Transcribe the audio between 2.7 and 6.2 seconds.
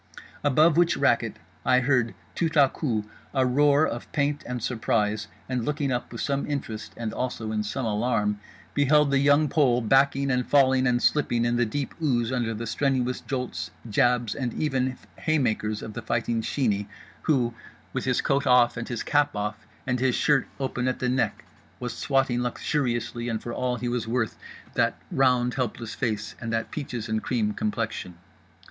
coup a roar of pain and surprise; and looking up